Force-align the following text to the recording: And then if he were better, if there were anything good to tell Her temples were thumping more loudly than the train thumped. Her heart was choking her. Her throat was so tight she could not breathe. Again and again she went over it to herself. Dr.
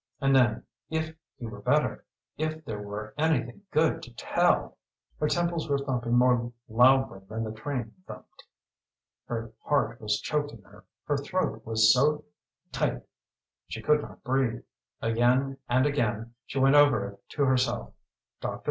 And 0.19 0.35
then 0.35 0.63
if 0.89 1.13
he 1.37 1.45
were 1.45 1.61
better, 1.61 2.03
if 2.35 2.65
there 2.65 2.81
were 2.81 3.13
anything 3.19 3.61
good 3.69 4.01
to 4.01 4.11
tell 4.15 4.79
Her 5.19 5.27
temples 5.27 5.69
were 5.69 5.77
thumping 5.77 6.13
more 6.13 6.51
loudly 6.67 7.19
than 7.29 7.43
the 7.43 7.51
train 7.51 7.93
thumped. 8.07 8.45
Her 9.27 9.51
heart 9.63 10.01
was 10.01 10.19
choking 10.19 10.63
her. 10.63 10.85
Her 11.03 11.17
throat 11.17 11.63
was 11.67 11.93
so 11.93 12.23
tight 12.71 13.03
she 13.67 13.79
could 13.83 14.01
not 14.01 14.23
breathe. 14.23 14.63
Again 15.03 15.57
and 15.69 15.85
again 15.85 16.33
she 16.47 16.57
went 16.57 16.73
over 16.73 17.07
it 17.09 17.19
to 17.33 17.43
herself. 17.43 17.93
Dr. 18.41 18.59